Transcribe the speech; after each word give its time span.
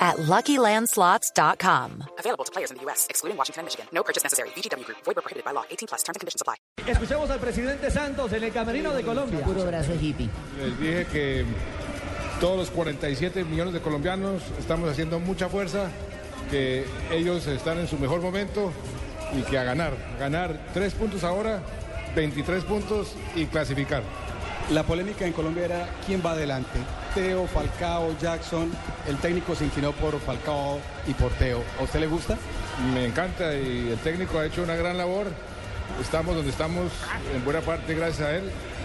at 0.00 0.16
LuckyLandSlots.com. 0.16 2.04
Available 2.18 2.44
to 2.44 2.52
players 2.52 2.70
in 2.70 2.78
the 2.78 2.82
U.S., 2.84 3.06
excluding 3.10 3.36
Washington 3.36 3.60
and 3.60 3.66
Michigan. 3.66 3.86
No 3.92 4.02
purchase 4.02 4.24
necessary. 4.24 4.48
VGW 4.56 4.84
Group. 4.84 4.98
Void 5.04 5.16
prohibited 5.16 5.44
by 5.44 5.52
law. 5.52 5.64
18 5.70 5.86
plus. 5.88 6.02
Terms 6.02 6.16
and 6.16 6.20
conditions 6.20 6.40
apply. 6.40 6.56
Escuchemos 6.86 7.30
al 7.30 7.38
presidente 7.38 7.90
Santos 7.90 8.32
en 8.32 8.44
el 8.44 8.52
camerino 8.52 8.92
de 8.94 9.02
Colombia. 9.02 9.44
Puro 9.44 9.64
brazo 9.66 9.92
hippie. 9.94 10.30
Les 10.58 10.78
dije 10.80 11.06
que 11.06 11.44
todos 12.40 12.56
los 12.56 12.70
47 12.70 13.44
millones 13.44 13.74
de 13.74 13.80
colombianos 13.80 14.42
estamos 14.58 14.88
haciendo 14.88 15.20
mucha 15.20 15.48
fuerza, 15.48 15.90
que 16.50 16.86
ellos 17.10 17.46
están 17.46 17.78
en 17.78 17.86
su 17.86 17.98
mejor 17.98 18.22
momento 18.22 18.72
y 19.34 19.42
que 19.42 19.58
a 19.58 19.64
ganar, 19.64 19.92
ganar 20.18 20.58
tres 20.72 20.94
puntos 20.94 21.22
ahora, 21.22 21.62
23 22.16 22.64
puntos 22.64 23.14
y 23.36 23.44
clasificar. 23.46 24.02
La 24.70 24.84
polémica 24.84 25.26
en 25.26 25.32
Colombia 25.32 25.64
era 25.64 25.88
quién 26.06 26.22
va 26.24 26.30
adelante. 26.30 26.78
Teo, 27.12 27.48
Falcao, 27.48 28.16
Jackson. 28.20 28.70
El 29.08 29.16
técnico 29.16 29.56
se 29.56 29.64
inclinó 29.64 29.90
por 29.90 30.20
Falcao 30.20 30.78
y 31.08 31.14
por 31.14 31.32
Teo. 31.32 31.64
¿A 31.80 31.82
usted 31.82 31.98
le 31.98 32.06
gusta? 32.06 32.38
Me 32.94 33.04
encanta 33.04 33.52
y 33.52 33.88
el 33.90 33.98
técnico 33.98 34.38
ha 34.38 34.46
hecho 34.46 34.62
una 34.62 34.76
gran 34.76 34.96
labor. 34.96 35.26
Estamos 36.00 36.36
donde 36.36 36.52
estamos 36.52 36.92
en 37.34 37.44
buena 37.44 37.62
parte 37.62 37.96
gracias 37.96 38.28
a 38.28 38.36
él 38.36 38.44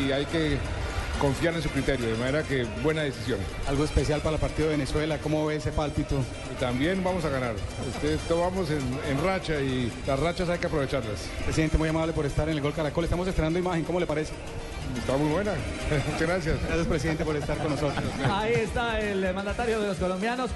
y 0.00 0.12
hay 0.12 0.24
que 0.24 0.56
confiar 1.18 1.54
en 1.54 1.62
su 1.62 1.68
criterio, 1.68 2.06
de 2.06 2.16
manera 2.16 2.42
que 2.42 2.64
buena 2.82 3.02
decisión. 3.02 3.38
Algo 3.66 3.84
especial 3.84 4.20
para 4.20 4.36
el 4.36 4.40
partido 4.40 4.68
de 4.68 4.76
Venezuela. 4.76 5.18
¿Cómo 5.18 5.46
ve 5.46 5.56
ese 5.56 5.72
pálpito? 5.72 6.16
Y 6.52 6.60
también 6.60 7.02
vamos 7.02 7.24
a 7.24 7.28
ganar. 7.28 7.54
Este, 7.88 8.14
esto 8.14 8.40
vamos 8.40 8.70
en, 8.70 8.80
en 9.10 9.24
racha 9.24 9.60
y 9.60 9.92
las 10.06 10.18
rachas 10.20 10.48
hay 10.48 10.58
que 10.58 10.66
aprovecharlas. 10.66 11.28
Presidente, 11.44 11.78
muy 11.78 11.88
amable 11.88 12.12
por 12.12 12.26
estar 12.26 12.48
en 12.48 12.54
el 12.56 12.60
Gol 12.60 12.72
Caracol. 12.74 13.04
Estamos 13.04 13.26
estrenando 13.28 13.58
imagen. 13.58 13.84
¿Cómo 13.84 14.00
le 14.00 14.06
parece? 14.06 14.32
Está 14.98 15.16
muy 15.16 15.30
buena. 15.30 15.52
Muchas 16.12 16.20
gracias. 16.20 16.58
Gracias, 16.66 16.86
presidente, 16.86 17.24
por 17.24 17.36
estar 17.36 17.56
con 17.58 17.70
nosotros. 17.70 18.04
Ahí 18.30 18.54
está 18.54 19.00
el 19.00 19.34
mandatario 19.34 19.80
de 19.80 19.88
los 19.88 19.96
colombianos. 19.98 20.50